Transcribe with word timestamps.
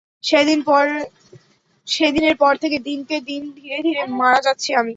সেদিনের 1.87 2.35
পর 2.39 2.53
থেকে 2.63 2.77
দিনকে 2.87 3.17
দিন 3.29 3.43
ধীরে 3.57 3.77
ধীরে 3.87 4.01
মারা 4.19 4.39
যাচ্ছি 4.47 4.69
আমি। 4.73 4.89